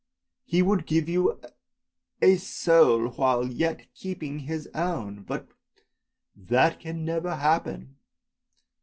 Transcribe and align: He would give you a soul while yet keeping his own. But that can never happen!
He 0.45 0.63
would 0.63 0.87
give 0.87 1.07
you 1.07 1.39
a 2.23 2.37
soul 2.37 3.09
while 3.09 3.45
yet 3.45 3.85
keeping 3.93 4.39
his 4.39 4.67
own. 4.73 5.21
But 5.21 5.49
that 6.35 6.79
can 6.79 7.05
never 7.05 7.35
happen! 7.35 7.97